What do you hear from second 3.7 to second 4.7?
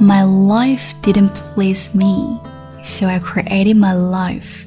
my life.